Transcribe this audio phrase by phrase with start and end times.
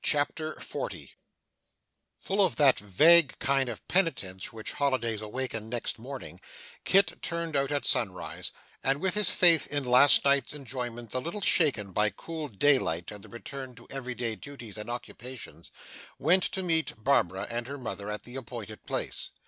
[0.03, 1.11] CHAPTER 40
[2.17, 6.41] Full of that vague kind of penitence which holidays awaken next morning,
[6.85, 8.49] Kit turned out at sunrise,
[8.83, 13.23] and, with his faith in last night's enjoyments a little shaken by cool daylight and
[13.23, 15.69] the return to every day duties and occupations,
[16.17, 19.29] went to meet Barbara and her mother at the appointed place.